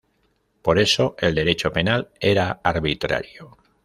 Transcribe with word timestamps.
Por 0.63 0.79
eso 0.79 1.15
el 1.19 1.35
derecho 1.35 1.71
penal 1.71 2.09
era 2.19 2.59
arbitrario. 2.63 3.55